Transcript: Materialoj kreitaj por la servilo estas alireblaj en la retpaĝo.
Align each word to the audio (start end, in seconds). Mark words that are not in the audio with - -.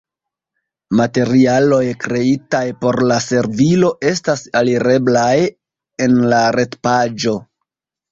Materialoj 0.99 1.81
kreitaj 2.05 2.61
por 2.85 2.97
la 3.11 3.17
servilo 3.25 3.91
estas 4.13 4.41
alireblaj 4.61 5.35
en 6.07 6.17
la 6.33 6.41
retpaĝo. 6.57 7.37